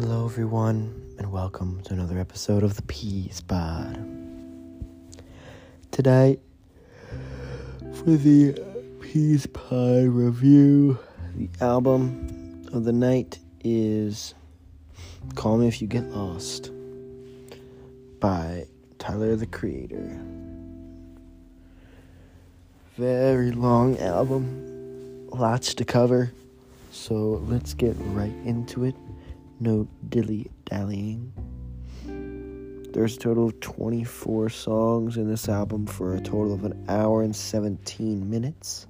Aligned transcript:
Hello, 0.00 0.26
everyone, 0.26 0.94
and 1.18 1.32
welcome 1.32 1.80
to 1.82 1.92
another 1.92 2.20
episode 2.20 2.62
of 2.62 2.76
the 2.76 2.82
Peas 2.82 3.40
Pod. 3.40 3.96
Today, 5.90 6.38
for 7.94 8.10
the 8.12 8.62
Peas 9.00 9.48
Pod 9.48 10.04
review, 10.04 11.00
the 11.34 11.48
album 11.60 12.62
of 12.72 12.84
the 12.84 12.92
night 12.92 13.40
is 13.64 14.36
Call 15.34 15.58
Me 15.58 15.66
If 15.66 15.82
You 15.82 15.88
Get 15.88 16.04
Lost 16.04 16.70
by 18.20 18.66
Tyler 19.00 19.34
the 19.34 19.46
Creator. 19.46 20.16
Very 22.96 23.50
long 23.50 23.98
album, 23.98 25.26
lots 25.30 25.74
to 25.74 25.84
cover, 25.84 26.32
so 26.92 27.42
let's 27.48 27.74
get 27.74 27.96
right 27.98 28.36
into 28.44 28.84
it 28.84 28.94
no 29.60 29.88
dilly 30.08 30.50
dallying. 30.64 31.32
There's 32.92 33.16
a 33.16 33.18
total 33.18 33.46
of 33.46 33.60
24 33.60 34.48
songs 34.48 35.16
in 35.16 35.28
this 35.28 35.48
album 35.48 35.86
for 35.86 36.14
a 36.14 36.20
total 36.20 36.54
of 36.54 36.64
an 36.64 36.84
hour 36.88 37.22
and 37.22 37.34
17 37.36 38.28
minutes. 38.28 38.86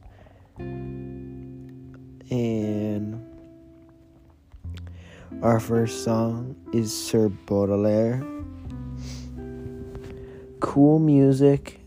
And 2.31 3.25
our 5.43 5.61
first 5.61 6.05
song 6.05 6.57
is 6.73 6.97
Sir 6.97 7.29
Baudelaire. 7.29 8.25
Cool 10.61 10.99
music, 10.99 11.81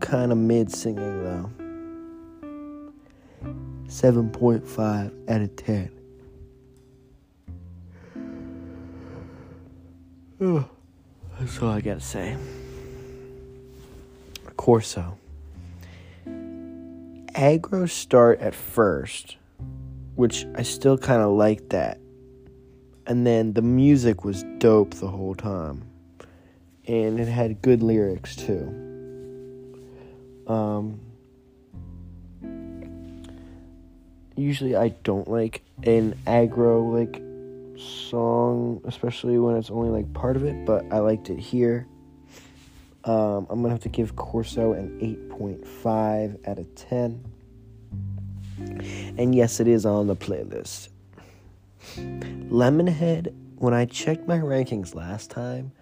kind 0.00 0.32
of 0.32 0.38
mid 0.38 0.70
singing 0.70 1.24
though. 1.24 1.50
7.5 3.86 5.30
out 5.30 5.40
of 5.40 5.56
10. 5.56 6.03
That's 11.44 11.60
all 11.60 11.68
I 11.68 11.82
gotta 11.82 12.00
say. 12.00 12.38
Corso. 14.56 15.18
Aggro 16.26 17.86
start 17.86 18.40
at 18.40 18.54
first, 18.54 19.36
which 20.14 20.46
I 20.56 20.62
still 20.62 20.96
kind 20.96 21.20
of 21.20 21.32
liked 21.32 21.68
that. 21.68 21.98
And 23.06 23.26
then 23.26 23.52
the 23.52 23.60
music 23.60 24.24
was 24.24 24.42
dope 24.56 24.94
the 24.94 25.08
whole 25.08 25.34
time. 25.34 25.82
And 26.88 27.20
it 27.20 27.28
had 27.28 27.60
good 27.60 27.82
lyrics 27.82 28.36
too. 28.36 29.76
Um, 30.46 30.98
usually 34.34 34.76
I 34.76 34.88
don't 35.02 35.28
like 35.28 35.60
an 35.82 36.14
aggro 36.26 36.90
like 36.90 37.20
song, 37.76 38.80
especially 38.84 39.38
when 39.38 39.56
it's 39.56 39.70
only 39.70 39.90
like 39.90 40.12
part 40.12 40.36
of 40.36 40.44
it, 40.44 40.64
but 40.64 40.84
I 40.92 40.98
liked 40.98 41.30
it 41.30 41.38
here. 41.38 41.86
Um, 43.04 43.46
I'm 43.50 43.60
gonna 43.60 43.70
have 43.70 43.80
to 43.80 43.88
give 43.88 44.16
Corso 44.16 44.72
an 44.72 44.98
8.5 45.00 46.48
out 46.48 46.58
of 46.58 46.74
10. 46.74 47.24
And 49.18 49.34
yes, 49.34 49.60
it 49.60 49.68
is 49.68 49.84
on 49.84 50.06
the 50.06 50.16
playlist. 50.16 50.88
Lemonhead, 51.96 53.34
when 53.56 53.74
I 53.74 53.84
checked 53.84 54.26
my 54.26 54.38
rankings 54.38 54.94
last 54.94 55.30
time, 55.30 55.72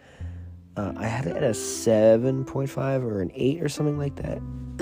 uh, 0.77 0.93
I 0.97 1.07
had 1.07 1.27
it 1.27 1.37
at 1.37 1.43
a 1.43 1.51
7.5 1.51 3.03
or 3.03 3.21
an 3.21 3.31
8 3.35 3.63
or 3.63 3.69
something 3.69 3.99
like 3.99 4.17
that. 4.17 4.39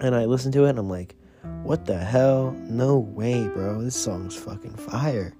and 0.00 0.14
I 0.14 0.24
listened 0.24 0.54
to 0.54 0.64
it 0.64 0.70
and 0.70 0.78
I'm 0.78 0.90
like, 0.90 1.14
what 1.62 1.84
the 1.86 1.98
hell? 1.98 2.52
No 2.52 2.98
way, 2.98 3.46
bro. 3.48 3.82
This 3.82 3.96
song's 3.96 4.34
fucking 4.36 4.74
fire. 4.74 5.34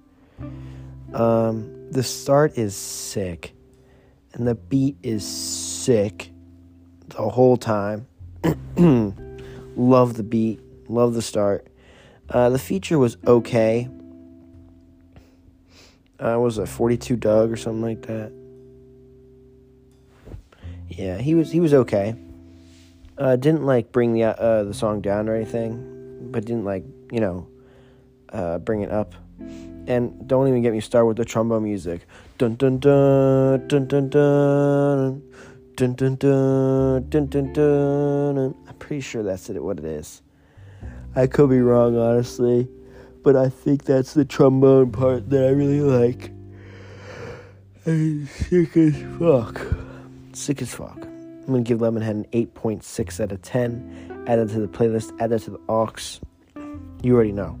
Um, 1.13 1.91
the 1.91 2.03
start 2.03 2.57
is 2.57 2.75
sick, 2.75 3.53
and 4.33 4.47
the 4.47 4.55
beat 4.55 4.97
is 5.01 5.27
sick 5.27 6.31
the 7.07 7.27
whole 7.29 7.57
time. 7.57 8.07
love 9.75 10.15
the 10.15 10.23
beat, 10.23 10.61
love 10.87 11.13
the 11.13 11.21
start. 11.21 11.67
Uh, 12.29 12.49
the 12.49 12.59
feature 12.59 12.99
was 12.99 13.17
okay. 13.25 13.89
Uh, 16.19 16.37
was 16.39 16.57
a 16.57 16.65
42 16.65 17.15
Dugg 17.15 17.51
or 17.51 17.57
something 17.57 17.81
like 17.81 18.03
that. 18.03 18.31
Yeah, 20.89 21.17
he 21.17 21.33
was 21.33 21.51
he 21.51 21.59
was 21.59 21.73
okay. 21.73 22.15
Uh, 23.17 23.35
didn't 23.35 23.63
like 23.63 23.91
bring 23.91 24.13
the 24.13 24.23
uh, 24.23 24.63
the 24.63 24.73
song 24.73 25.01
down 25.01 25.27
or 25.29 25.35
anything 25.35 25.98
but 26.21 26.45
didn't 26.45 26.65
like 26.65 26.83
you 27.11 27.19
know 27.19 27.47
uh, 28.31 28.59
bring 28.59 28.81
it 28.81 28.91
up. 28.91 29.15
And 29.87 30.27
don't 30.27 30.47
even 30.47 30.61
get 30.61 30.73
me 30.73 30.81
started 30.81 31.07
with 31.07 31.17
the 31.17 31.25
trombone 31.25 31.63
music. 31.63 32.05
Dun 32.37 32.55
dun 32.55 32.79
dun 32.79 33.67
dun 33.67 33.87
dun 33.87 34.09
dun 34.09 35.21
dun 35.75 35.95
dun 35.95 36.15
dun 36.15 37.09
dun 37.09 37.25
dun 37.27 37.53
dun. 37.53 38.55
I'm 38.67 38.75
pretty 38.75 39.01
sure 39.01 39.23
that's 39.23 39.49
it. 39.49 39.63
What 39.63 39.79
it 39.79 39.85
is. 39.85 40.21
I 41.15 41.25
could 41.25 41.49
be 41.49 41.59
wrong, 41.59 41.97
honestly, 41.97 42.67
but 43.23 43.35
I 43.35 43.49
think 43.49 43.85
that's 43.85 44.13
the 44.13 44.25
trombone 44.25 44.91
part 44.91 45.29
that 45.31 45.43
I 45.43 45.49
really 45.49 45.81
like. 45.81 46.31
I'm 47.85 48.27
sick 48.27 48.77
as 48.77 48.95
fuck. 49.17 49.65
Sick 50.33 50.61
as 50.61 50.73
fuck. 50.73 51.08
I'm 51.49 51.55
gonna 51.55 51.63
give 51.63 51.79
Lemonhead 51.79 52.11
an 52.11 52.25
8.6 52.31 53.19
out 53.19 53.31
of 53.31 53.41
10 53.41 54.23
add 54.27 54.37
it 54.37 54.49
to 54.49 54.59
the 54.59 54.67
playlist, 54.67 55.11
add 55.19 55.31
it 55.31 55.39
to 55.39 55.49
the 55.49 55.59
aux. 55.67 56.19
You 57.01 57.15
already 57.15 57.31
know. 57.31 57.59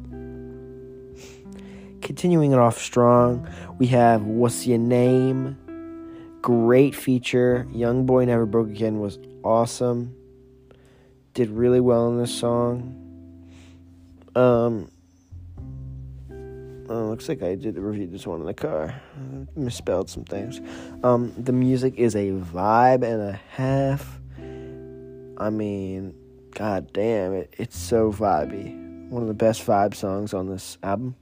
Continuing 2.03 2.51
it 2.51 2.59
off 2.59 2.77
strong, 2.77 3.49
we 3.79 3.87
have 3.87 4.21
What's 4.21 4.67
Your 4.67 4.77
Name? 4.77 5.57
Great 6.43 6.93
feature. 6.93 7.67
YoungBoy 7.71 8.27
Never 8.27 8.45
Broke 8.45 8.69
Again 8.69 8.99
was 8.99 9.17
awesome. 9.43 10.15
Did 11.33 11.49
really 11.49 11.79
well 11.79 12.09
in 12.09 12.19
this 12.19 12.33
song. 12.33 12.95
Um, 14.35 14.91
oh, 16.89 17.09
looks 17.09 17.29
like 17.29 17.43
I 17.43 17.55
did 17.55 17.77
review 17.77 18.07
this 18.07 18.25
one 18.25 18.41
in 18.41 18.47
the 18.47 18.53
car. 18.53 18.99
I 19.15 19.59
misspelled 19.59 20.09
some 20.09 20.25
things. 20.25 20.59
Um, 21.03 21.33
the 21.37 21.53
music 21.53 21.95
is 21.95 22.15
a 22.15 22.31
vibe 22.31 23.03
and 23.03 23.21
a 23.21 23.39
half. 23.51 24.19
I 25.37 25.49
mean, 25.49 26.13
god 26.55 26.91
damn 26.91 27.33
it, 27.33 27.53
it's 27.57 27.77
so 27.77 28.11
vibey. 28.11 29.09
One 29.09 29.21
of 29.21 29.27
the 29.27 29.33
best 29.33 29.65
vibe 29.65 29.95
songs 29.95 30.33
on 30.33 30.49
this 30.49 30.77
album. 30.83 31.15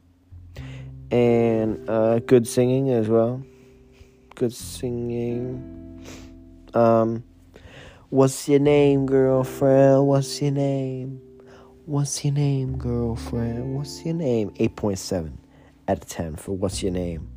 And 1.12 1.90
uh, 1.90 2.20
good 2.20 2.48
singing 2.48 2.90
as 2.90 3.08
well. 3.08 3.44
Good 4.36 4.54
singing. 4.54 6.06
Um, 6.74 7.24
what's 8.10 8.48
your 8.50 8.60
name, 8.60 9.06
girlfriend? 9.06 10.08
What's 10.08 10.42
your 10.42 10.52
name? 10.52 11.22
What's 11.86 12.24
your 12.26 12.34
name, 12.34 12.78
girlfriend? 12.78 13.76
What's 13.76 14.04
your 14.04 14.16
name? 14.16 14.52
8.7 14.52 15.32
out 15.88 15.98
of 15.98 16.08
10 16.08 16.36
for 16.36 16.52
What's 16.54 16.84
Your 16.84 16.92
Name. 16.92 17.28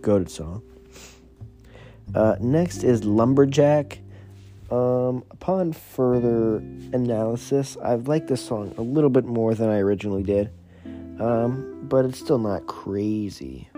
Goaded 0.00 0.30
song. 0.30 0.62
Uh, 2.14 2.36
next 2.40 2.84
is 2.84 3.04
Lumberjack. 3.04 3.98
Um, 4.70 5.24
upon 5.30 5.72
further 5.72 6.56
analysis, 6.92 7.76
I've 7.82 8.08
liked 8.08 8.26
this 8.26 8.44
song 8.44 8.74
a 8.78 8.82
little 8.82 9.10
bit 9.10 9.24
more 9.24 9.54
than 9.54 9.68
I 9.68 9.78
originally 9.78 10.24
did, 10.24 10.50
um, 11.20 11.86
but 11.88 12.04
it's 12.04 12.18
still 12.18 12.38
not 12.38 12.66
crazy. 12.66 13.68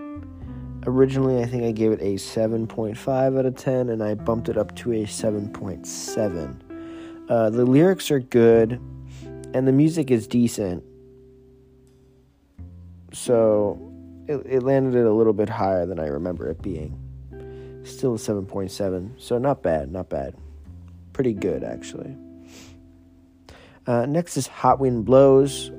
Originally, 0.87 1.43
I 1.43 1.45
think 1.45 1.63
I 1.63 1.71
gave 1.71 1.91
it 1.91 2.01
a 2.01 2.15
7.5 2.15 3.37
out 3.37 3.45
of 3.45 3.55
10, 3.55 3.89
and 3.89 4.01
I 4.01 4.15
bumped 4.15 4.49
it 4.49 4.57
up 4.57 4.75
to 4.77 4.93
a 4.93 5.03
7.7. 5.03 6.59
Uh, 7.29 7.49
the 7.51 7.65
lyrics 7.65 8.09
are 8.09 8.19
good, 8.19 8.81
and 9.53 9.67
the 9.67 9.71
music 9.71 10.09
is 10.09 10.25
decent, 10.25 10.83
so 13.13 13.93
it, 14.27 14.41
it 14.45 14.63
landed 14.63 14.95
it 14.95 15.05
a 15.05 15.13
little 15.13 15.33
bit 15.33 15.49
higher 15.49 15.85
than 15.85 15.99
I 15.99 16.07
remember 16.07 16.49
it 16.49 16.61
being. 16.61 16.97
Still 17.83 18.15
a 18.15 18.17
7.7, 18.17 19.11
so 19.17 19.37
not 19.37 19.63
bad, 19.63 19.91
not 19.91 20.09
bad 20.09 20.35
pretty 21.19 21.33
good 21.33 21.65
actually. 21.65 22.15
Uh, 23.85 24.05
next 24.05 24.37
is 24.37 24.47
Hot 24.47 24.79
Wind 24.79 25.03
Blows. 25.03 25.69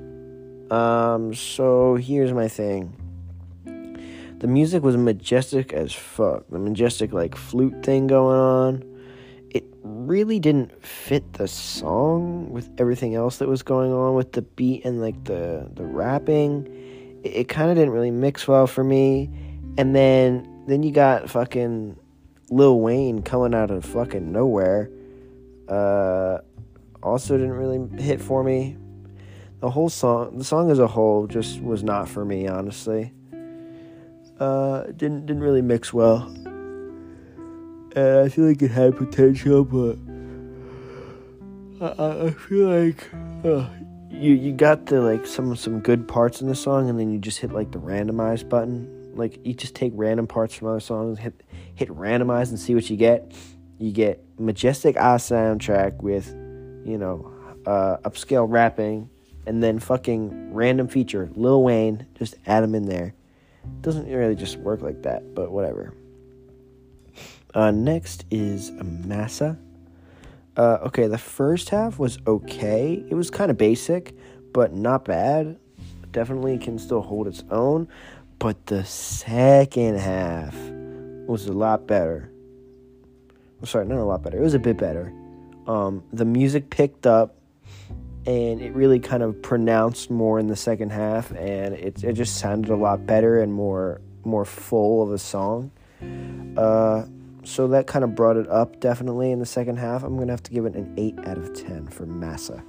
Um, 0.69 1.33
so 1.33 1.95
here's 1.95 2.31
my 2.31 2.47
thing. 2.47 2.95
The 4.37 4.45
music 4.45 4.83
was 4.83 4.97
majestic 4.97 5.73
as 5.73 5.91
fuck. 5.91 6.47
The 6.51 6.59
majestic 6.59 7.11
like 7.11 7.35
flute 7.35 7.81
thing 7.81 8.05
going 8.05 8.37
on. 8.37 8.83
It 9.49 9.65
really 9.81 10.39
didn't 10.39 10.85
fit 10.85 11.33
the 11.33 11.47
song 11.47 12.51
with 12.51 12.69
everything 12.77 13.15
else 13.15 13.37
that 13.37 13.47
was 13.47 13.63
going 13.63 13.91
on 13.91 14.13
with 14.13 14.33
the 14.33 14.43
beat 14.43 14.85
and 14.85 15.01
like 15.01 15.23
the 15.23 15.67
the 15.73 15.83
rapping. 15.83 16.67
It, 17.23 17.29
it 17.29 17.47
kind 17.47 17.69
of 17.69 17.77
didn't 17.77 17.91
really 17.91 18.11
mix 18.11 18.47
well 18.47 18.67
for 18.67 18.83
me. 18.83 19.29
And 19.77 19.95
then 19.95 20.47
then 20.67 20.83
you 20.83 20.91
got 20.91 21.29
fucking 21.29 21.97
Lil 22.49 22.79
Wayne 22.79 23.21
coming 23.21 23.53
out 23.55 23.71
of 23.71 23.85
fucking 23.85 24.31
nowhere 24.31 24.89
uh, 25.71 26.39
also 27.01 27.37
didn't 27.37 27.53
really 27.53 27.87
hit 28.01 28.21
for 28.21 28.43
me. 28.43 28.77
the 29.61 29.69
whole 29.69 29.89
song, 29.89 30.37
the 30.37 30.43
song 30.43 30.69
as 30.71 30.79
a 30.79 30.87
whole, 30.87 31.27
just 31.27 31.61
was 31.61 31.83
not 31.83 32.09
for 32.09 32.25
me, 32.25 32.47
honestly. 32.47 33.13
Uh, 34.39 34.83
didn't 34.97 35.27
didn't 35.27 35.41
really 35.41 35.61
mix 35.61 35.93
well, 35.93 36.23
and 37.95 38.19
I 38.19 38.27
feel 38.27 38.45
like 38.45 38.61
it 38.61 38.71
had 38.71 38.97
potential, 38.97 39.63
but 39.63 39.97
I, 41.79 42.25
I 42.25 42.31
feel 42.31 42.67
like 42.67 43.07
uh, 43.45 43.67
you 44.11 44.33
you 44.33 44.51
got 44.51 44.87
the 44.87 45.01
like 45.01 45.25
some 45.25 45.55
some 45.55 45.79
good 45.79 46.07
parts 46.07 46.41
in 46.41 46.47
the 46.47 46.55
song, 46.55 46.89
and 46.89 46.99
then 46.99 47.11
you 47.11 47.17
just 47.17 47.39
hit 47.39 47.51
like 47.51 47.71
the 47.71 47.79
randomize 47.79 48.47
button. 48.47 49.13
Like 49.15 49.45
you 49.45 49.53
just 49.53 49.75
take 49.75 49.93
random 49.95 50.27
parts 50.27 50.53
from 50.53 50.67
other 50.67 50.79
songs, 50.79 51.19
hit 51.19 51.41
hit 51.75 51.89
randomize, 51.89 52.49
and 52.49 52.59
see 52.59 52.75
what 52.75 52.89
you 52.89 52.97
get. 52.97 53.31
You 53.79 53.91
get 53.91 54.23
majestic 54.37 54.95
eye 54.97 55.15
soundtrack 55.15 56.01
with, 56.01 56.27
you 56.85 56.97
know, 56.97 57.33
uh, 57.65 57.97
upscale 58.07 58.45
rapping, 58.47 59.09
and 59.47 59.63
then 59.63 59.79
fucking 59.79 60.53
random 60.53 60.87
feature 60.87 61.29
Lil 61.33 61.63
Wayne. 61.63 62.05
Just 62.15 62.35
add 62.45 62.63
him 62.63 62.75
in 62.75 62.85
there. 62.85 63.15
Doesn't 63.81 64.11
really 64.11 64.35
just 64.35 64.57
work 64.57 64.81
like 64.81 65.03
that, 65.03 65.33
but 65.33 65.51
whatever. 65.51 65.93
Uh, 67.53 67.71
next 67.71 68.25
is 68.31 68.71
Massa. 68.71 69.57
Uh, 70.57 70.79
okay, 70.83 71.07
the 71.07 71.17
first 71.17 71.69
half 71.69 71.97
was 71.97 72.19
okay. 72.27 73.03
It 73.09 73.15
was 73.15 73.29
kind 73.29 73.49
of 73.49 73.57
basic, 73.57 74.13
but 74.53 74.73
not 74.73 75.05
bad. 75.05 75.57
Definitely 76.11 76.57
can 76.57 76.77
still 76.77 77.01
hold 77.01 77.27
its 77.27 77.43
own. 77.49 77.87
But 78.37 78.65
the 78.65 78.83
second 78.83 79.99
half 79.99 80.55
was 81.27 81.47
a 81.47 81.53
lot 81.53 81.87
better. 81.87 82.31
I'm 83.59 83.67
sorry, 83.67 83.85
not 83.85 83.99
a 83.99 84.03
lot 84.03 84.23
better. 84.23 84.37
It 84.37 84.41
was 84.41 84.55
a 84.55 84.59
bit 84.59 84.77
better. 84.77 85.13
Um, 85.67 86.03
the 86.11 86.25
music 86.25 86.69
picked 86.69 87.05
up, 87.05 87.35
and 88.25 88.61
it 88.61 88.73
really 88.73 88.99
kind 88.99 89.23
of 89.23 89.41
pronounced 89.41 90.09
more 90.09 90.39
in 90.39 90.47
the 90.47 90.55
second 90.55 90.91
half, 90.91 91.31
and 91.31 91.75
it 91.75 92.03
it 92.03 92.13
just 92.13 92.37
sounded 92.37 92.71
a 92.71 92.75
lot 92.75 93.05
better 93.05 93.41
and 93.41 93.53
more 93.53 94.01
more 94.25 94.43
full 94.43 95.03
of 95.03 95.11
a 95.11 95.19
song. 95.19 95.71
Uh, 96.57 97.05
so 97.43 97.67
that 97.69 97.87
kind 97.87 98.03
of 98.03 98.15
brought 98.15 98.37
it 98.37 98.47
up 98.49 98.79
definitely 98.79 99.31
in 99.31 99.39
the 99.39 99.45
second 99.45 99.77
half. 99.77 100.03
I'm 100.03 100.17
gonna 100.17 100.31
have 100.31 100.43
to 100.43 100.51
give 100.51 100.65
it 100.65 100.75
an 100.75 100.93
eight 100.97 101.17
out 101.25 101.37
of 101.37 101.53
ten 101.53 101.87
for 101.87 102.05
Massa. 102.05 102.63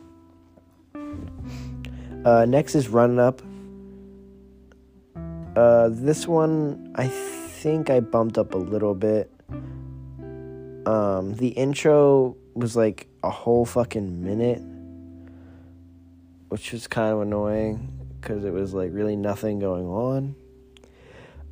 Uh, 2.25 2.45
next 2.47 2.75
is 2.75 2.89
Run 2.89 3.19
Up. 3.19 3.43
Uh, 5.57 5.91
this 5.91 6.27
one 6.27 6.93
I 6.95 7.09
think 7.09 7.91
I 7.91 8.01
bumped 8.01 8.39
up 8.39 8.55
a 8.55 8.59
little 8.59 8.95
bit. 8.95 9.31
Um, 10.87 11.35
the 11.35 11.49
intro 11.49 12.37
was 12.55 12.75
like 12.77 13.09
a 13.23 13.31
whole 13.31 13.65
fucking 13.65 14.25
minute, 14.25 14.63
which 16.49 16.73
was 16.73 16.87
kind 16.87 17.13
of 17.13 17.21
annoying 17.21 17.89
because 18.21 18.45
it 18.45 18.53
was 18.53 18.73
like 18.73 18.91
really 18.93 19.17
nothing 19.17 19.59
going 19.59 19.87
on. 19.87 20.35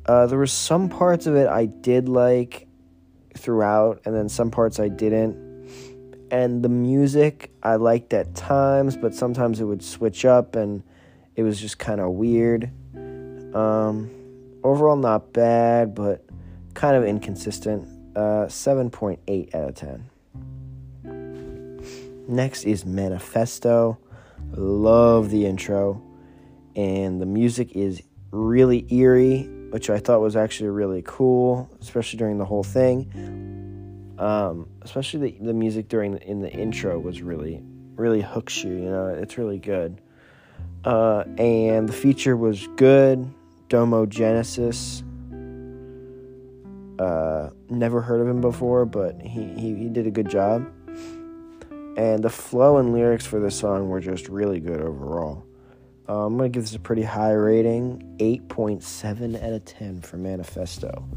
Uh, 0.05 0.25
there 0.25 0.37
were 0.37 0.47
some 0.47 0.89
parts 0.89 1.27
of 1.27 1.35
it 1.35 1.47
I 1.47 1.65
did 1.65 2.09
like 2.09 2.67
throughout, 3.37 4.01
and 4.05 4.15
then 4.15 4.29
some 4.29 4.51
parts 4.51 4.79
I 4.79 4.87
didn't. 4.87 5.51
And 6.31 6.63
the 6.63 6.69
music 6.69 7.51
I 7.61 7.75
liked 7.75 8.13
at 8.13 8.35
times, 8.35 8.95
but 8.95 9.13
sometimes 9.13 9.59
it 9.59 9.65
would 9.65 9.83
switch 9.83 10.23
up, 10.25 10.55
and 10.55 10.83
it 11.35 11.43
was 11.43 11.59
just 11.59 11.77
kind 11.77 11.99
of 11.99 12.11
weird. 12.11 12.71
Um, 13.53 14.09
overall, 14.63 14.95
not 14.95 15.33
bad, 15.33 15.93
but 15.93 16.25
kind 16.73 16.95
of 16.95 17.03
inconsistent. 17.03 17.87
Uh, 18.15 18.45
7.8 18.47 19.55
out 19.55 19.69
of 19.69 19.75
10. 19.75 20.09
Next 22.27 22.63
is 22.65 22.85
Manifesto. 22.85 23.97
Love 24.51 25.29
the 25.29 25.45
intro, 25.45 26.01
and 26.75 27.21
the 27.21 27.25
music 27.25 27.75
is 27.75 28.01
really 28.31 28.85
eerie 28.93 29.49
which 29.71 29.89
I 29.89 29.99
thought 29.99 30.21
was 30.21 30.35
actually 30.35 30.69
really 30.69 31.01
cool, 31.05 31.69
especially 31.81 32.17
during 32.19 32.37
the 32.37 32.45
whole 32.45 32.63
thing. 32.63 34.15
Um, 34.19 34.69
especially 34.83 35.31
the, 35.31 35.45
the 35.45 35.53
music 35.53 35.87
during 35.89 36.11
the, 36.11 36.21
in 36.21 36.41
the 36.41 36.51
intro 36.51 36.99
was 36.99 37.21
really 37.21 37.63
really 37.95 38.21
hooks 38.21 38.63
you. 38.63 38.71
You 38.71 38.89
know, 38.89 39.07
it's 39.07 39.37
really 39.37 39.59
good. 39.59 40.01
Uh, 40.83 41.23
and 41.37 41.87
the 41.87 41.93
feature 41.93 42.35
was 42.35 42.67
good. 42.75 43.31
Domo 43.69 44.05
Genesis. 44.05 45.03
Uh, 46.99 47.49
never 47.69 48.01
heard 48.01 48.21
of 48.21 48.27
him 48.27 48.41
before, 48.41 48.85
but 48.85 49.19
he, 49.21 49.45
he, 49.53 49.75
he 49.75 49.89
did 49.89 50.05
a 50.05 50.11
good 50.11 50.29
job. 50.29 50.69
And 51.97 52.23
the 52.23 52.29
flow 52.29 52.77
and 52.77 52.93
lyrics 52.93 53.25
for 53.25 53.39
the 53.39 53.51
song 53.51 53.89
were 53.89 53.99
just 53.99 54.27
really 54.29 54.59
good 54.59 54.81
overall. 54.81 55.45
Uh, 56.11 56.25
I'm 56.25 56.35
going 56.35 56.51
to 56.51 56.53
give 56.53 56.63
this 56.63 56.75
a 56.75 56.79
pretty 56.79 57.03
high 57.03 57.31
rating 57.31 58.17
8.7 58.19 59.41
out 59.41 59.53
of 59.53 59.63
10 59.63 60.01
for 60.01 60.17
Manifesto. 60.17 61.07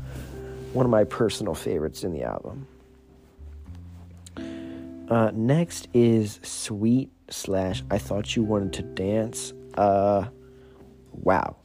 One 0.72 0.86
of 0.86 0.90
my 0.90 1.02
personal 1.02 1.52
favorites 1.52 2.04
in 2.04 2.12
the 2.12 2.22
album. 2.22 2.68
Uh, 5.08 5.32
next 5.34 5.88
is 5.94 6.38
Sweet 6.44 7.10
slash 7.28 7.82
I 7.90 7.98
Thought 7.98 8.36
You 8.36 8.44
Wanted 8.44 8.72
to 8.74 8.82
Dance. 8.82 9.52
Uh, 9.76 10.26
wow. 11.10 11.56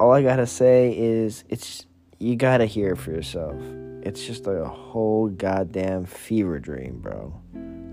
All 0.00 0.10
I 0.10 0.22
gotta 0.22 0.48
say 0.48 0.98
is 0.98 1.44
it's 1.48 1.86
you 2.18 2.34
gotta 2.34 2.66
hear 2.66 2.94
it 2.94 2.96
for 2.96 3.12
yourself. 3.12 3.54
It's 4.02 4.26
just 4.26 4.46
like 4.46 4.56
a 4.56 4.68
whole 4.68 5.28
goddamn 5.28 6.06
fever 6.06 6.58
dream, 6.58 6.98
bro. 6.98 7.32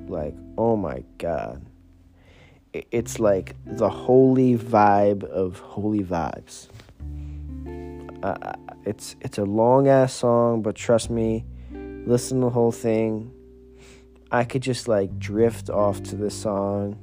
Like, 0.07 0.33
oh 0.57 0.75
my 0.75 1.03
god 1.19 1.63
it's 2.73 3.19
like 3.19 3.55
the 3.65 3.89
holy 3.89 4.57
vibe 4.57 5.23
of 5.25 5.59
holy 5.59 6.03
vibes. 6.03 6.67
Uh, 8.23 8.53
it's 8.85 9.15
it's 9.21 9.37
a 9.37 9.43
long 9.43 9.87
ass 9.87 10.13
song, 10.13 10.61
but 10.61 10.75
trust 10.75 11.09
me, 11.09 11.43
listen 12.05 12.39
to 12.39 12.45
the 12.45 12.49
whole 12.49 12.71
thing. 12.71 13.31
I 14.31 14.45
could 14.45 14.61
just 14.61 14.87
like 14.87 15.19
drift 15.19 15.69
off 15.69 16.01
to 16.03 16.15
this 16.15 16.35
song. 16.35 16.97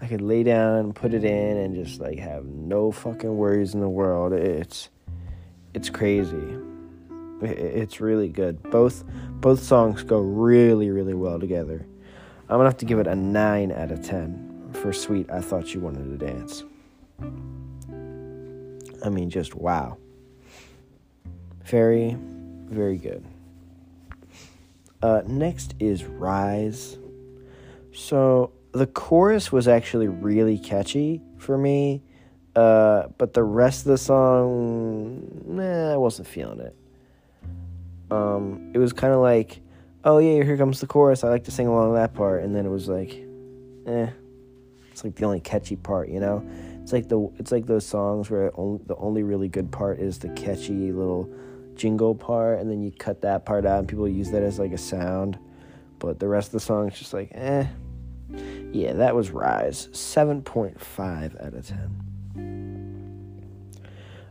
I 0.00 0.06
could 0.06 0.22
lay 0.22 0.42
down, 0.42 0.92
put 0.92 1.14
it 1.14 1.24
in, 1.24 1.56
and 1.56 1.74
just 1.74 2.00
like 2.00 2.18
have 2.18 2.44
no 2.44 2.90
fucking 2.90 3.36
worries 3.36 3.74
in 3.74 3.80
the 3.80 3.88
world. 3.88 4.32
It's 4.32 4.88
it's 5.74 5.90
crazy. 5.90 6.58
It's 7.40 8.00
really 8.00 8.28
good. 8.28 8.60
Both 8.70 9.04
both 9.40 9.62
songs 9.62 10.02
go 10.02 10.18
really 10.18 10.90
really 10.90 11.14
well 11.14 11.38
together. 11.38 11.86
I'm 12.48 12.56
gonna 12.56 12.64
have 12.64 12.78
to 12.78 12.86
give 12.86 12.98
it 12.98 13.06
a 13.06 13.14
nine 13.14 13.70
out 13.70 13.92
of 13.92 14.02
ten 14.02 14.47
for 14.72 14.92
Sweet, 14.92 15.30
I 15.30 15.40
Thought 15.40 15.74
You 15.74 15.80
Wanted 15.80 16.18
to 16.18 16.26
Dance. 16.26 16.64
I 19.04 19.08
mean, 19.08 19.30
just 19.30 19.54
wow. 19.54 19.98
Very, 21.64 22.16
very 22.66 22.96
good. 22.96 23.24
Uh, 25.02 25.22
next 25.26 25.74
is 25.78 26.04
Rise. 26.04 26.98
So 27.92 28.52
the 28.72 28.86
chorus 28.86 29.52
was 29.52 29.68
actually 29.68 30.08
really 30.08 30.58
catchy 30.58 31.20
for 31.36 31.56
me, 31.56 32.02
uh, 32.56 33.08
but 33.18 33.34
the 33.34 33.44
rest 33.44 33.86
of 33.86 33.90
the 33.90 33.98
song, 33.98 35.42
nah, 35.46 35.92
I 35.92 35.96
wasn't 35.96 36.28
feeling 36.28 36.60
it. 36.60 36.76
Um, 38.10 38.72
it 38.74 38.78
was 38.78 38.92
kind 38.92 39.12
of 39.12 39.20
like, 39.20 39.60
oh 40.04 40.18
yeah, 40.18 40.42
here 40.42 40.56
comes 40.56 40.80
the 40.80 40.86
chorus. 40.86 41.24
I 41.24 41.28
like 41.28 41.44
to 41.44 41.50
sing 41.50 41.66
along 41.66 41.94
that 41.94 42.14
part, 42.14 42.42
and 42.42 42.54
then 42.54 42.66
it 42.66 42.70
was 42.70 42.88
like, 42.88 43.12
eh, 43.86 44.08
it's 44.98 45.04
like 45.04 45.14
the 45.14 45.24
only 45.24 45.38
catchy 45.38 45.76
part, 45.76 46.08
you 46.08 46.18
know. 46.18 46.44
It's 46.82 46.92
like 46.92 47.08
the 47.08 47.30
it's 47.36 47.52
like 47.52 47.66
those 47.66 47.86
songs 47.86 48.30
where 48.30 48.50
only, 48.58 48.80
the 48.86 48.96
only 48.96 49.22
really 49.22 49.46
good 49.46 49.70
part 49.70 50.00
is 50.00 50.18
the 50.18 50.28
catchy 50.30 50.90
little 50.90 51.30
jingle 51.76 52.16
part, 52.16 52.58
and 52.58 52.68
then 52.68 52.82
you 52.82 52.90
cut 52.90 53.20
that 53.20 53.46
part 53.46 53.64
out, 53.64 53.78
and 53.78 53.86
people 53.86 54.08
use 54.08 54.32
that 54.32 54.42
as 54.42 54.58
like 54.58 54.72
a 54.72 54.78
sound. 54.78 55.38
But 56.00 56.18
the 56.18 56.26
rest 56.26 56.48
of 56.48 56.52
the 56.52 56.60
song 56.60 56.88
is 56.88 56.98
just 56.98 57.14
like, 57.14 57.30
eh. 57.32 57.68
Yeah, 58.72 58.94
that 58.94 59.14
was 59.14 59.30
Rise. 59.30 59.86
7.5 59.92 61.46
out 61.46 61.54
of 61.54 61.66
10. 62.34 62.90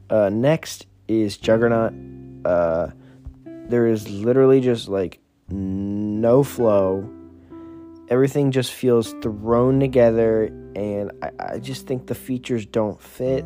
Uh, 0.09 0.29
next 0.29 0.85
is 1.07 1.37
Juggernaut. 1.37 1.93
Uh, 2.43 2.89
there 3.45 3.87
is 3.87 4.09
literally 4.09 4.59
just 4.59 4.89
like 4.89 5.19
no 5.49 6.43
flow 6.43 7.09
everything 8.09 8.51
just 8.51 8.71
feels 8.71 9.13
thrown 9.21 9.79
together, 9.79 10.45
and 10.75 11.11
I, 11.21 11.31
I 11.39 11.59
just 11.59 11.87
think 11.87 12.07
the 12.07 12.15
features 12.15 12.65
don't 12.65 13.01
fit. 13.01 13.45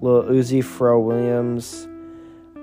Lil 0.00 0.24
Uzi, 0.24 0.62
Pharrell 0.64 1.04
Williams, 1.04 1.86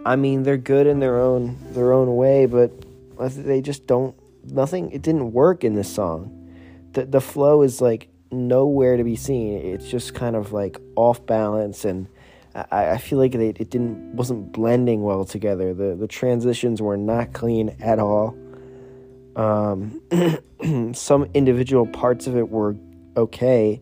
I 0.06 0.16
mean, 0.16 0.44
they're 0.44 0.58
good 0.58 0.88
in 0.88 1.00
their 1.00 1.20
own 1.20 1.58
their 1.74 1.94
own 1.94 2.16
way, 2.16 2.46
but 2.46 2.72
they 3.20 3.62
just 3.62 3.88
don't. 3.88 4.16
Nothing. 4.46 4.92
It 4.92 5.02
didn't 5.02 5.34
work 5.34 5.64
in 5.64 5.76
this 5.76 5.94
song. 5.94 6.52
The 6.94 7.06
the 7.06 7.22
flow 7.22 7.62
is 7.62 7.82
like 7.82 8.10
nowhere 8.32 8.98
to 8.98 9.04
be 9.04 9.16
seen. 9.16 9.58
It's 9.58 9.90
just 9.90 10.14
kind 10.14 10.36
of 10.36 10.54
like 10.54 10.80
off 10.96 11.26
balance, 11.26 11.86
and 11.86 12.08
I, 12.56 12.92
I 12.92 12.98
feel 12.98 13.20
like 13.20 13.34
they, 13.34 13.50
it 13.50 13.70
didn't 13.70 14.16
wasn't 14.16 14.52
blending 14.54 15.04
well 15.04 15.26
together. 15.26 15.74
The 15.74 15.96
the 15.96 16.08
transitions 16.08 16.82
were 16.82 16.98
not 16.98 17.34
clean 17.34 17.76
at 17.82 18.00
all. 18.00 18.36
Um, 19.40 20.02
some 20.94 21.30
individual 21.34 21.88
parts 21.88 22.28
of 22.28 22.36
it 22.36 22.50
were 22.50 22.76
okay, 23.16 23.82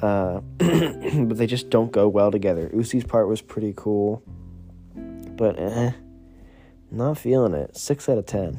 Uh, 0.00 0.40
but 0.58 1.36
they 1.36 1.46
just 1.46 1.70
don't 1.70 1.92
go 1.92 2.08
well 2.08 2.32
together. 2.32 2.68
Uzi's 2.74 3.04
part 3.04 3.28
was 3.28 3.40
pretty 3.40 3.72
cool, 3.76 4.20
but 5.36 5.56
eh, 5.60 5.92
not 6.90 7.18
feeling 7.18 7.54
it. 7.54 7.76
Six 7.76 8.08
out 8.08 8.18
of 8.18 8.26
ten. 8.26 8.58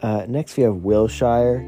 Uh, 0.00 0.24
next, 0.26 0.56
we 0.56 0.62
have 0.62 0.76
Wilshire. 0.76 1.64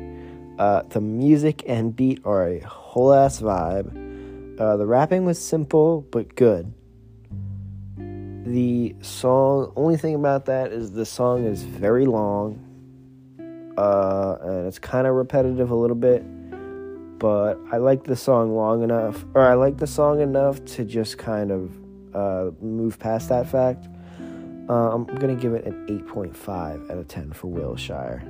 Uh, 0.59 0.83
the 0.89 1.01
music 1.03 1.63
and 1.67 1.95
beat 1.95 2.23
are 2.25 2.49
a 2.49 2.61
whole 2.61 3.13
ass 3.13 3.41
vibe. 3.43 4.59
Uh, 4.59 4.79
the 4.79 4.87
rapping 4.87 5.27
was 5.27 5.39
simple 5.39 6.07
but 6.11 6.35
good. 6.37 6.73
The 8.49 8.97
song, 9.03 9.75
only 9.77 9.99
thing 9.99 10.15
about 10.15 10.47
that 10.47 10.73
is 10.73 10.93
the 10.93 11.05
song 11.05 11.45
is 11.45 11.65
very 11.65 12.07
long. 12.07 12.65
Uh, 13.77 14.39
and 14.41 14.67
it's 14.67 14.79
kind 14.79 15.07
of 15.07 15.15
repetitive 15.15 15.71
a 15.71 15.75
little 15.75 15.95
bit. 15.95 16.23
But 17.19 17.59
I 17.71 17.77
like 17.77 18.05
the 18.05 18.17
song 18.17 18.57
long 18.57 18.83
enough, 18.83 19.23
or 19.35 19.43
I 19.43 19.53
like 19.53 19.77
the 19.77 19.87
song 19.87 20.23
enough 20.23 20.65
to 20.65 20.85
just 20.87 21.19
kind 21.19 21.51
of 21.51 21.71
uh, 22.15 22.51
move 22.63 22.99
past 22.99 23.29
that 23.29 23.47
fact. 23.47 23.87
Uh, 24.71 24.95
I'm 24.95 25.05
to 25.05 25.35
give 25.35 25.53
it 25.53 25.67
an 25.67 25.87
8.5 25.87 26.91
out 26.91 26.97
of 26.97 27.07
10 27.07 27.33
for 27.35 27.49
Wilshire. 27.49 28.23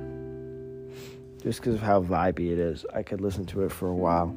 Just 1.41 1.61
because 1.61 1.75
of 1.75 1.81
how 1.81 2.03
vibey 2.03 2.51
it 2.51 2.59
is. 2.59 2.85
I 2.93 3.03
could 3.03 3.21
listen 3.21 3.45
to 3.45 3.63
it 3.63 3.71
for 3.71 3.87
a 3.87 3.95
while. 3.95 4.35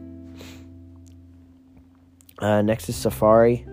Uh, 2.39 2.63
next 2.63 2.89
is 2.89 2.95
Safari. 2.95 3.67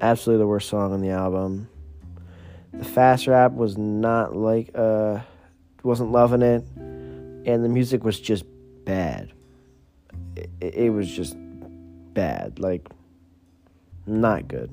Absolutely 0.00 0.42
the 0.42 0.46
worst 0.46 0.68
song 0.68 0.92
on 0.92 1.00
the 1.00 1.10
album. 1.10 1.68
The 2.72 2.84
fast 2.84 3.26
rap 3.26 3.52
was 3.52 3.78
not 3.78 4.34
like, 4.34 4.70
uh, 4.74 5.20
wasn't 5.82 6.12
loving 6.12 6.42
it. 6.42 6.64
And 6.76 7.64
the 7.64 7.68
music 7.68 8.04
was 8.04 8.18
just 8.18 8.44
bad. 8.84 9.32
It, 10.36 10.50
it 10.60 10.90
was 10.90 11.10
just 11.10 11.36
bad. 12.14 12.58
Like, 12.58 12.88
not 14.06 14.48
good 14.48 14.72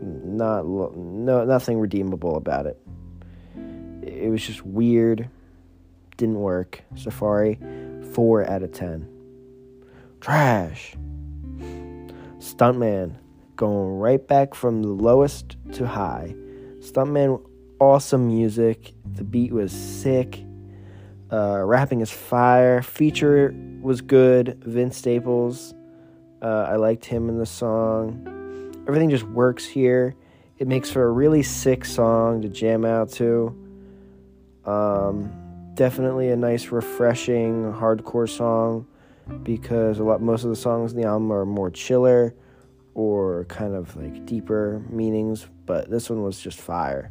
not 0.00 0.66
no 0.66 1.44
nothing 1.44 1.78
redeemable 1.78 2.36
about 2.36 2.66
it. 2.66 2.80
It 4.02 4.30
was 4.30 4.44
just 4.44 4.64
weird. 4.64 5.28
Didn't 6.16 6.40
work. 6.40 6.82
Safari, 6.96 7.58
four 8.12 8.48
out 8.48 8.62
of 8.62 8.72
ten. 8.72 9.08
Trash. 10.20 10.94
Stuntman, 12.38 13.14
going 13.60 13.98
right 13.98 14.26
back 14.26 14.54
from 14.54 14.82
the 14.82 14.88
lowest 14.88 15.56
to 15.72 15.86
high. 15.86 16.34
Stuntman, 16.80 17.40
awesome 17.78 18.26
music. 18.26 18.94
The 19.04 19.22
beat 19.22 19.52
was 19.52 19.70
sick. 19.70 20.42
Uh, 21.30 21.62
rapping 21.64 22.00
is 22.00 22.10
fire. 22.10 22.82
Feature 22.82 23.54
was 23.80 24.00
good. 24.00 24.62
Vince 24.64 24.96
Staples. 24.96 25.74
Uh, 26.42 26.66
I 26.68 26.76
liked 26.76 27.04
him 27.04 27.28
in 27.28 27.38
the 27.38 27.46
song 27.46 28.26
everything 28.90 29.10
just 29.10 29.22
works 29.22 29.64
here. 29.64 30.16
It 30.58 30.66
makes 30.66 30.90
for 30.90 31.04
a 31.04 31.10
really 31.10 31.44
sick 31.44 31.84
song 31.84 32.42
to 32.42 32.48
jam 32.48 32.84
out 32.84 33.10
to. 33.12 33.56
Um, 34.64 35.32
definitely 35.74 36.30
a 36.30 36.36
nice, 36.36 36.72
refreshing 36.72 37.72
hardcore 37.72 38.28
song 38.28 38.88
because 39.44 40.00
a 40.00 40.02
lot 40.02 40.20
most 40.20 40.42
of 40.42 40.50
the 40.50 40.56
songs 40.56 40.92
in 40.92 41.00
the 41.00 41.06
album 41.06 41.32
are 41.32 41.46
more 41.46 41.70
chiller 41.70 42.34
or 43.00 43.46
kind 43.46 43.74
of 43.74 43.96
like 43.96 44.26
deeper 44.26 44.82
meanings, 44.90 45.46
but 45.64 45.88
this 45.88 46.10
one 46.10 46.22
was 46.22 46.38
just 46.38 46.60
fire. 46.60 47.10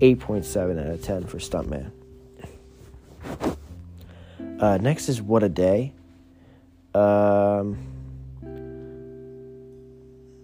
8.7 0.00 0.80
out 0.80 0.86
of 0.86 1.02
10 1.02 1.26
for 1.26 1.36
Stuntman. 1.36 1.90
Uh, 4.58 4.78
next 4.78 5.10
is 5.10 5.20
What 5.20 5.42
a 5.42 5.50
Day. 5.50 5.92
Um, 6.94 7.76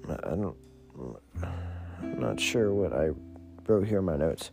I 0.07 0.35
don't. 0.35 0.57
I'm 2.03 2.21
not 2.21 2.38
sure 2.38 2.75
what 2.75 2.93
I 2.93 3.09
wrote 3.67 3.87
here 3.87 4.00
in 4.00 4.05
my 4.05 4.17
notes. 4.17 4.50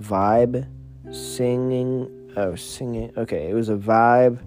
Vibe, 0.00 0.68
singing. 1.10 2.32
Oh, 2.36 2.54
singing. 2.54 3.12
Okay, 3.16 3.50
it 3.50 3.54
was 3.54 3.68
a 3.68 3.76
vibe. 3.76 4.38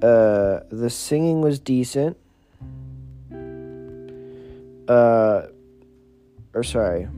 Uh, 0.00 0.60
the 0.70 0.88
singing 0.88 1.40
was 1.40 1.58
decent. 1.58 2.16
Uh, 4.88 5.42
or 6.54 6.62
sorry, 6.62 7.08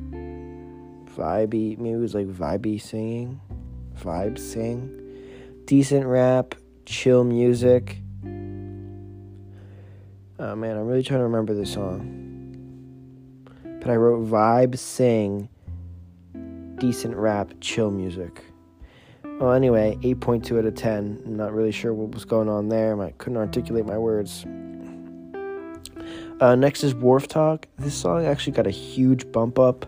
vibey. 1.16 1.78
Maybe 1.78 1.90
it 1.90 1.96
was 1.96 2.14
like 2.14 2.26
vibey 2.26 2.80
singing, 2.80 3.40
vibe 3.96 4.38
sing. 4.38 4.96
Decent 5.66 6.06
rap, 6.06 6.56
chill 6.84 7.22
music. 7.22 7.98
Oh 10.40 10.56
man, 10.56 10.76
I'm 10.76 10.86
really 10.86 11.04
trying 11.04 11.20
to 11.20 11.24
remember 11.24 11.54
the 11.54 11.66
song. 11.66 12.16
But 13.80 13.88
I 13.88 13.94
wrote 13.94 14.26
vibe, 14.26 14.76
sing, 14.76 15.48
decent 16.78 17.14
rap, 17.14 17.52
chill 17.60 17.92
music. 17.92 18.42
Well, 19.38 19.52
anyway, 19.52 19.96
8.2 20.02 20.58
out 20.58 20.64
of 20.66 20.74
10. 20.74 21.22
I'm 21.24 21.36
not 21.36 21.54
really 21.54 21.72
sure 21.72 21.94
what 21.94 22.12
was 22.12 22.26
going 22.26 22.48
on 22.48 22.68
there. 22.68 23.00
I 23.00 23.12
couldn't 23.12 23.38
articulate 23.38 23.86
my 23.86 23.96
words. 23.96 24.44
Uh, 26.40 26.54
next 26.54 26.82
is 26.84 26.94
Wharf 26.94 27.28
Talk. 27.28 27.66
This 27.78 27.94
song 27.94 28.24
actually 28.24 28.54
got 28.54 28.66
a 28.66 28.70
huge 28.70 29.30
bump 29.30 29.58
up 29.58 29.86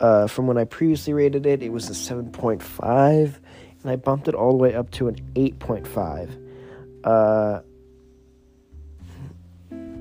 uh, 0.00 0.26
from 0.26 0.46
when 0.46 0.58
I 0.58 0.64
previously 0.64 1.12
rated 1.12 1.46
it. 1.46 1.62
It 1.62 1.70
was 1.70 1.88
a 1.88 1.92
7.5, 1.92 3.34
and 3.82 3.90
I 3.90 3.96
bumped 3.96 4.28
it 4.28 4.34
all 4.34 4.52
the 4.52 4.58
way 4.58 4.74
up 4.74 4.90
to 4.92 5.08
an 5.08 5.16
8.5. 5.34 6.44
Uh, 7.04 7.60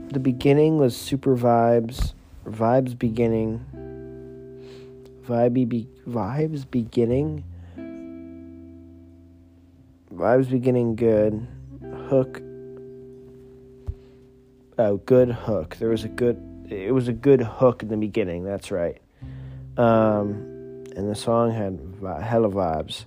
the 0.09 0.19
beginning 0.19 0.77
was 0.77 0.95
super 0.95 1.35
vibes. 1.35 2.13
Vibes 2.45 2.97
beginning. 2.97 3.63
Vibey 5.27 5.67
be, 5.67 5.87
vibes 6.07 6.69
beginning. 6.69 7.43
Vibes 10.13 10.49
beginning 10.49 10.95
good. 10.95 11.45
Hook. 12.09 12.41
Oh, 14.77 14.97
good 14.97 15.29
hook. 15.29 15.77
There 15.77 15.89
was 15.89 16.03
a 16.03 16.09
good. 16.09 16.41
It 16.69 16.93
was 16.93 17.07
a 17.07 17.13
good 17.13 17.41
hook 17.41 17.81
in 17.81 17.89
the 17.89 17.97
beginning. 17.97 18.43
That's 18.43 18.71
right. 18.71 19.01
Um, 19.77 20.83
and 20.95 21.09
the 21.09 21.15
song 21.15 21.51
had 21.51 21.79
hella 22.21 22.49
vibes. 22.49 23.05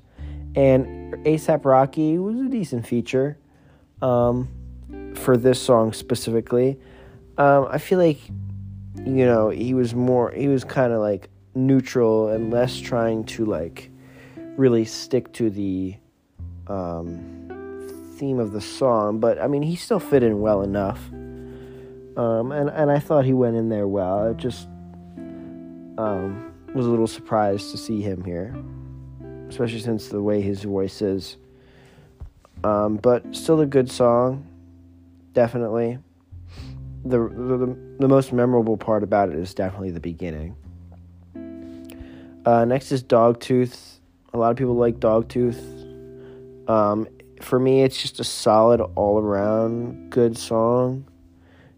And 0.56 1.14
ASAP 1.26 1.64
Rocky 1.64 2.18
was 2.18 2.40
a 2.40 2.48
decent 2.48 2.86
feature. 2.86 3.38
Um, 4.00 4.48
for 5.14 5.36
this 5.36 5.60
song 5.60 5.92
specifically. 5.92 6.78
Um, 7.38 7.68
I 7.70 7.78
feel 7.78 7.98
like, 7.98 8.20
you 9.04 9.24
know, 9.24 9.50
he 9.50 9.74
was 9.74 9.94
more, 9.94 10.30
he 10.32 10.48
was 10.48 10.64
kind 10.64 10.92
of 10.92 11.00
like 11.00 11.28
neutral 11.54 12.28
and 12.28 12.52
less 12.52 12.78
trying 12.78 13.24
to 13.24 13.44
like 13.44 13.90
really 14.56 14.84
stick 14.84 15.32
to 15.34 15.50
the 15.50 15.96
um, 16.66 18.14
theme 18.16 18.38
of 18.38 18.52
the 18.52 18.60
song. 18.60 19.20
But 19.20 19.40
I 19.40 19.46
mean, 19.46 19.62
he 19.62 19.76
still 19.76 20.00
fit 20.00 20.22
in 20.22 20.40
well 20.40 20.62
enough. 20.62 21.00
Um, 22.16 22.52
and, 22.52 22.68
and 22.70 22.90
I 22.90 22.98
thought 22.98 23.24
he 23.24 23.32
went 23.32 23.56
in 23.56 23.68
there 23.68 23.88
well. 23.88 24.26
It 24.28 24.36
just 24.36 24.66
um, 25.98 26.52
was 26.74 26.86
a 26.86 26.90
little 26.90 27.06
surprised 27.06 27.70
to 27.70 27.78
see 27.78 28.00
him 28.02 28.24
here, 28.24 28.54
especially 29.48 29.80
since 29.80 30.08
the 30.08 30.22
way 30.22 30.40
his 30.40 30.62
voice 30.64 31.02
is. 31.02 31.36
Um, 32.64 32.96
but 32.96 33.34
still 33.34 33.60
a 33.60 33.66
good 33.66 33.90
song 33.90 34.46
definitely. 35.32 35.98
The, 37.04 37.18
the 37.18 37.76
the 37.98 38.08
most 38.08 38.32
memorable 38.32 38.76
part 38.76 39.02
about 39.02 39.30
it 39.30 39.36
is 39.36 39.54
definitely 39.54 39.90
the 39.90 40.00
beginning. 40.00 40.54
Uh, 42.44 42.64
next 42.64 42.92
is 42.92 43.02
Dogtooth. 43.02 43.98
A 44.32 44.38
lot 44.38 44.50
of 44.50 44.56
people 44.56 44.74
like 44.74 45.00
Dogtooth. 45.00 45.58
Um, 46.68 47.08
for 47.40 47.58
me, 47.58 47.82
it's 47.82 48.00
just 48.00 48.20
a 48.20 48.24
solid 48.24 48.80
all 48.96 49.18
around 49.18 50.10
good 50.10 50.36
song. 50.36 51.06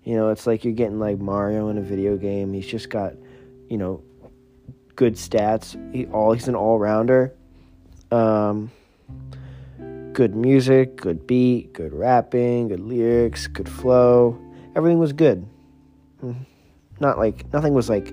You 0.04 0.16
know, 0.16 0.30
it's 0.30 0.46
like 0.46 0.64
you're 0.64 0.74
getting 0.74 0.98
like 0.98 1.18
Mario 1.18 1.68
in 1.68 1.78
a 1.78 1.82
video 1.82 2.16
game. 2.16 2.52
He's 2.52 2.66
just 2.66 2.90
got, 2.90 3.14
you 3.68 3.78
know, 3.78 4.02
good 4.96 5.14
stats. 5.14 5.76
He 5.94 6.06
all 6.06 6.32
he's 6.32 6.48
an 6.48 6.54
all 6.54 6.78
rounder. 6.78 7.34
Um, 8.10 8.70
good 10.12 10.34
music, 10.34 10.96
good 10.96 11.26
beat, 11.26 11.72
good 11.72 11.92
rapping, 11.92 12.68
good 12.68 12.80
lyrics, 12.80 13.46
good 13.46 13.68
flow. 13.68 14.40
Everything 14.74 14.98
was 14.98 15.12
good. 15.12 15.46
Hmm. 16.20 16.32
Not 17.00 17.18
like 17.18 17.52
nothing 17.52 17.74
was 17.74 17.88
like 17.88 18.12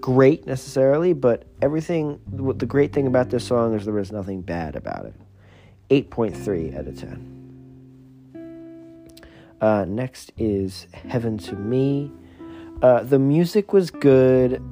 great 0.00 0.46
necessarily, 0.46 1.12
but 1.12 1.44
everything. 1.62 2.20
The 2.26 2.66
great 2.66 2.92
thing 2.92 3.06
about 3.06 3.30
this 3.30 3.46
song 3.46 3.74
is 3.74 3.84
there 3.84 3.94
was 3.94 4.12
nothing 4.12 4.42
bad 4.42 4.76
about 4.76 5.06
it. 5.06 5.14
8.3 5.90 6.76
out 6.76 6.88
of 6.88 6.98
10. 6.98 7.45
Uh, 9.60 9.84
next 9.88 10.32
is 10.36 10.86
Heaven 10.92 11.38
to 11.38 11.54
Me. 11.54 12.12
Uh, 12.82 13.02
the 13.02 13.18
music 13.18 13.72
was 13.72 13.90
good. 13.90 14.62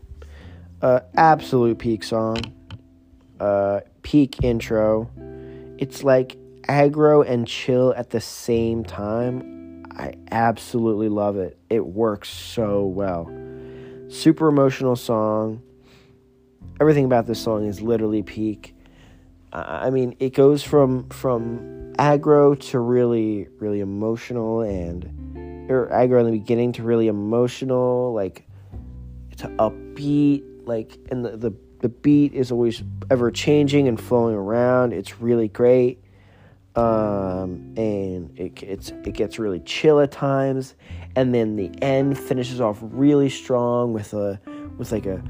Uh, 0.80 1.00
absolute 1.16 1.80
peak 1.80 2.04
song. 2.04 2.38
Uh, 3.40 3.80
peak 4.04 4.44
intro. 4.44 5.10
It's 5.80 6.04
like 6.04 6.38
aggro 6.68 7.28
and 7.28 7.48
chill 7.48 7.96
at 7.98 8.12
the 8.12 8.22
same 8.22 8.84
time. 8.84 9.86
I 9.98 10.14
absolutely 10.32 11.10
love 11.10 11.38
it. 11.38 11.58
It 11.72 11.84
works 11.84 12.30
so 12.30 12.86
well. 12.86 13.26
Super 14.10 14.48
emotional 14.48 14.96
song. 14.96 15.64
Everything 16.80 17.06
about 17.06 17.26
this 17.26 17.42
song 17.42 17.66
is 17.66 17.82
literally 17.82 18.22
peak. 18.22 18.76
I 19.52 19.90
mean, 19.90 20.16
it 20.20 20.34
goes 20.36 20.62
from 20.62 21.10
from 21.10 21.94
aggro 21.98 22.60
to 22.72 22.80
really 22.80 23.48
really 23.60 23.80
emotional 23.80 24.62
and 24.62 25.25
or 25.70 25.88
aggro 25.88 26.20
in 26.20 26.26
the 26.26 26.38
beginning 26.38 26.72
to 26.74 26.84
really 26.84 27.08
emotional, 27.08 28.14
like 28.14 28.48
to 29.38 29.48
upbeat 29.48 30.44
like 30.66 30.98
and 31.12 31.24
the, 31.26 31.38
the 31.38 31.54
the 31.82 31.90
beat 31.90 32.34
is 32.34 32.52
always 32.52 32.84
ever 33.12 33.30
changing 33.32 33.88
and 33.88 34.00
flowing 34.00 34.36
around. 34.36 34.94
It's 34.94 35.20
really 35.20 35.48
great. 35.48 36.02
Um, 36.76 37.74
and 37.78 38.38
it 38.38 38.62
it's 38.62 38.90
it 38.90 39.14
gets 39.14 39.40
really 39.40 39.62
chill 39.62 40.02
at 40.02 40.12
times, 40.12 40.76
and 41.16 41.34
then 41.34 41.56
the 41.56 41.72
end 41.82 42.18
finishes 42.18 42.60
off 42.60 42.80
really 42.82 43.30
strong 43.30 43.94
with 43.94 44.14
a 44.14 44.42
with 44.78 44.92
like 44.92 45.06
a, 45.06 45.24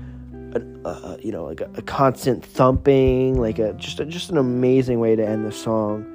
a, 0.53 0.90
a 0.90 1.20
you 1.22 1.31
know 1.31 1.46
like 1.46 1.62
a, 1.62 1.70
a, 1.75 1.83
constant 1.83 2.44
thumping, 2.44 3.40
like 3.40 3.59
a 3.59 3.74
just 3.74 3.98
just 4.07 4.31
an 4.31 4.38
amazing 4.38 5.00
way 5.00 5.16
to 5.16 5.24
end 5.24 5.46
the 5.46 5.51
song. 5.51 6.12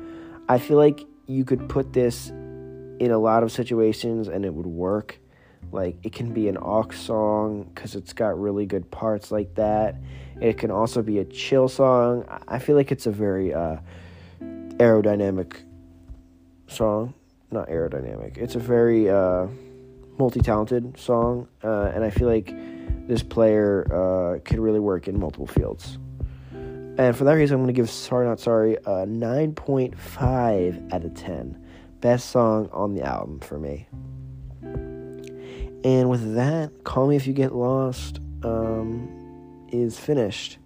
I 0.48 0.58
feel 0.58 0.78
like 0.78 1.06
you 1.26 1.44
could 1.44 1.68
put 1.68 1.92
this 1.92 2.32
in 3.00 3.10
a 3.10 3.18
lot 3.18 3.42
of 3.42 3.50
situations 3.50 4.28
and 4.28 4.44
it 4.44 4.54
would 4.54 4.66
work. 4.66 5.18
Like 5.72 5.96
it 6.02 6.12
can 6.12 6.32
be 6.32 6.48
an 6.48 6.58
aux 6.58 6.90
song 6.92 7.70
because 7.74 7.96
it's 7.96 8.12
got 8.12 8.38
really 8.38 8.66
good 8.66 8.90
parts 8.90 9.32
like 9.32 9.54
that. 9.54 9.96
It 10.40 10.58
can 10.58 10.70
also 10.70 11.02
be 11.02 11.18
a 11.18 11.24
chill 11.24 11.68
song. 11.68 12.24
I 12.46 12.58
feel 12.58 12.76
like 12.76 12.92
it's 12.92 13.06
a 13.06 13.10
very 13.10 13.52
uh, 13.54 13.78
aerodynamic 14.40 15.56
song. 16.68 17.14
Not 17.50 17.68
aerodynamic. 17.68 18.36
It's 18.36 18.54
a 18.54 18.60
very 18.60 19.10
uh, 19.10 19.46
multi-talented 20.18 20.98
song, 20.98 21.48
uh, 21.64 21.90
and 21.94 22.04
I 22.04 22.10
feel 22.10 22.28
like 22.28 22.54
this 23.08 23.24
player 23.24 23.86
uh, 23.90 24.38
could 24.44 24.60
really 24.60 24.78
work 24.78 25.08
in 25.08 25.18
multiple 25.18 25.48
fields. 25.48 25.98
And 27.00 27.16
for 27.16 27.24
that 27.24 27.32
reason, 27.32 27.54
I'm 27.54 27.62
going 27.62 27.74
to 27.74 27.80
give 27.80 27.88
Sorry 27.88 28.26
Not 28.26 28.40
Sorry 28.40 28.74
a 28.74 29.06
9.5 29.06 30.92
out 30.92 31.02
of 31.02 31.14
10. 31.14 31.66
Best 32.02 32.28
song 32.28 32.68
on 32.74 32.92
the 32.92 33.02
album 33.02 33.40
for 33.40 33.58
me. 33.58 33.86
And 35.82 36.10
with 36.10 36.34
that, 36.34 36.84
Call 36.84 37.06
Me 37.06 37.16
If 37.16 37.26
You 37.26 37.32
Get 37.32 37.54
Lost 37.54 38.20
um, 38.44 39.66
is 39.72 39.98
finished. 39.98 40.58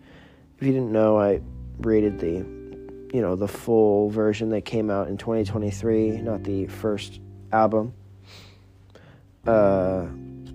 If 0.58 0.66
you 0.66 0.72
didn't 0.72 0.90
know, 0.90 1.20
I 1.20 1.40
rated 1.78 2.18
the 2.18 2.44
you 3.14 3.22
know 3.22 3.36
the 3.36 3.46
full 3.46 4.10
version 4.10 4.48
that 4.50 4.64
came 4.64 4.90
out 4.90 5.06
in 5.06 5.16
2023, 5.16 6.20
not 6.20 6.42
the 6.42 6.66
first 6.66 7.20
album. 7.52 7.94
Uh, 9.46 10.06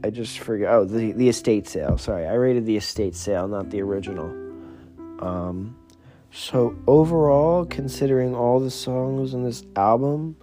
I 0.04 0.10
just 0.10 0.40
forget. 0.40 0.74
Oh, 0.74 0.84
the 0.84 1.14
the 1.14 1.30
estate 1.30 1.70
sale. 1.70 1.98
Sorry, 1.98 2.28
I 2.28 2.34
rated 2.34 2.66
the 2.66 2.76
estate 2.76 3.16
sale, 3.16 3.48
not 3.48 3.70
the 3.70 3.82
original. 3.82 4.39
Um, 5.20 5.76
so 6.32 6.76
overall, 6.88 7.66
considering 7.66 8.36
all 8.36 8.60
the 8.60 8.72
songs 8.72 9.34
in 9.34 9.44
this 9.44 9.64
album, 9.76 10.36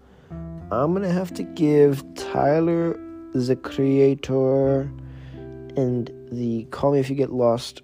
I'm 0.71 0.93
gonna 0.93 1.13
have 1.13 1.33
to 1.35 1.43
give 1.43 2.05
Tyler 2.15 2.99
the 3.33 3.57
Creator 3.57 4.91
and 5.77 6.11
the 6.33 6.65
Call 6.71 6.93
Me 6.93 6.99
If 6.99 7.11
You 7.11 7.17
Get 7.17 7.33
Lost 7.33 7.83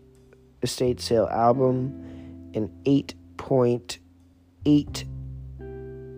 Estate 0.62 1.00
Sale 1.00 1.28
album 1.30 1.98
an 2.54 2.70
8.8 2.84 5.04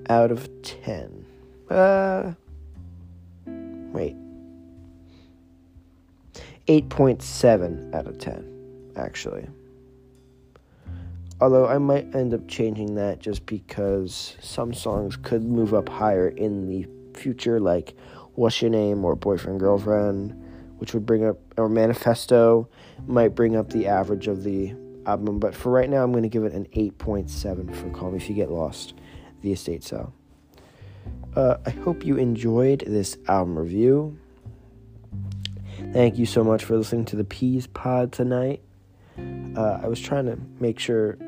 out 0.09 0.31
of 0.31 0.49
10. 0.63 1.27
Uh, 1.71 2.33
wait. 3.47 4.15
8.7 6.67 7.95
out 7.95 8.07
of 8.07 8.19
10, 8.19 8.93
actually. 8.97 9.47
Although 11.45 11.67
I 11.67 11.77
might 11.77 12.15
end 12.15 12.33
up 12.33 12.49
changing 12.49 12.95
that 12.95 13.19
just 13.19 13.45
because 13.45 14.35
some 14.41 14.73
songs 14.73 15.19
could 15.19 15.45
move 15.45 15.75
up 15.75 15.91
higher 15.91 16.29
in 16.29 16.67
the 16.67 16.89
future, 17.13 17.61
like 17.61 17.95
What's 18.33 18.63
Your 18.63 18.71
Name 18.71 19.05
or 19.05 19.15
Boyfriend 19.15 19.61
Girlfriend, 19.61 20.33
which 20.79 20.95
would 20.95 21.05
bring 21.05 21.23
up, 21.27 21.37
or 21.59 21.69
Manifesto 21.69 22.67
might 23.07 23.35
bring 23.35 23.57
up 23.57 23.69
the 23.69 23.87
average 23.89 24.27
of 24.27 24.43
the 24.43 24.75
album. 25.05 25.39
But 25.39 25.55
for 25.55 25.71
right 25.71 25.91
now, 25.91 26.03
I'm 26.03 26.13
going 26.13 26.23
to 26.23 26.31
give 26.31 26.45
it 26.45 26.55
an 26.55 26.67
8.7 26.75 27.77
for 27.77 27.91
Call 27.91 28.13
Me 28.13 28.17
If 28.17 28.31
You 28.31 28.35
Get 28.35 28.51
Lost, 28.51 28.95
the 29.43 29.53
estate 29.53 29.85
sale. 29.85 30.15
Uh, 31.37 31.59
I 31.67 31.71
hope 31.71 32.07
you 32.07 32.17
enjoyed 32.17 32.85
this 32.87 33.19
album 33.29 33.59
review. 33.59 34.19
Thank 35.93 36.17
you 36.17 36.25
so 36.25 36.43
much 36.43 36.65
for 36.65 36.79
listening 36.79 37.05
to 37.05 37.17
the 37.17 37.25
Peas 37.25 37.67
Pod 37.67 38.13
tonight. 38.13 38.63
Uh, 39.19 39.81
I 39.83 39.89
was 39.89 40.01
trying 40.01 40.25
to 40.25 40.39
make 40.59 40.79
sure 40.79 41.19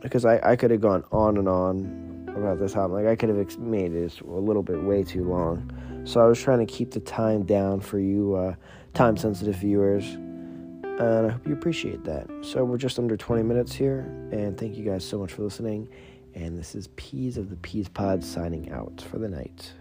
because 0.00 0.24
I, 0.24 0.40
I 0.42 0.56
could 0.56 0.70
have 0.70 0.80
gone 0.80 1.04
on 1.12 1.36
and 1.36 1.48
on 1.48 2.18
about 2.28 2.58
this 2.58 2.76
album. 2.76 2.96
Like 2.96 3.06
I 3.06 3.16
could 3.16 3.28
have 3.28 3.58
made 3.58 3.92
it 3.92 4.20
a 4.20 4.24
little 4.24 4.62
bit 4.62 4.82
way 4.82 5.02
too 5.02 5.24
long. 5.24 5.70
So 6.04 6.20
I 6.20 6.26
was 6.26 6.40
trying 6.40 6.64
to 6.64 6.72
keep 6.72 6.92
the 6.92 7.00
time 7.00 7.44
down 7.44 7.80
for 7.80 7.98
you 7.98 8.34
uh, 8.34 8.54
time 8.94 9.16
sensitive 9.16 9.56
viewers. 9.56 10.04
And 10.04 11.26
I 11.26 11.28
hope 11.28 11.46
you 11.46 11.52
appreciate 11.52 12.04
that. 12.04 12.26
So 12.42 12.64
we're 12.64 12.76
just 12.76 12.98
under 12.98 13.16
20 13.16 13.42
minutes 13.42 13.74
here. 13.74 14.00
And 14.32 14.58
thank 14.58 14.76
you 14.76 14.84
guys 14.84 15.04
so 15.04 15.18
much 15.18 15.32
for 15.32 15.42
listening. 15.42 15.88
And 16.34 16.58
this 16.58 16.74
is 16.74 16.88
Peas 16.96 17.36
of 17.36 17.50
the 17.50 17.56
Peas 17.56 17.88
Pod 17.88 18.24
signing 18.24 18.70
out 18.70 19.00
for 19.00 19.18
the 19.18 19.28
night. 19.28 19.72